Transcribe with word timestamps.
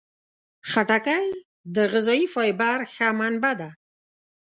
خټکی 0.69 1.25
د 1.75 1.77
غذايي 1.91 2.25
فایبر 2.33 2.79
ښه 2.93 3.07
منبع 3.19 3.53
ده. 3.59 3.69